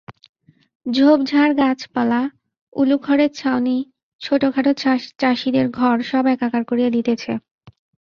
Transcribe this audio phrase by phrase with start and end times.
[0.85, 2.21] ঝোপঝাড় গাছপালা,
[2.73, 3.77] উলুখড়ের চাউনি,
[4.21, 4.71] ছোটখাটো
[5.21, 7.31] চাষীদের ঘর সব একাকার করিয়া দিতেছে!